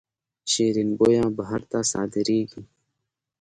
شیرین 0.51 0.89
بویه 0.97 1.25
بهر 1.37 1.61
ته 1.69 1.79
صادریږي 1.91 2.61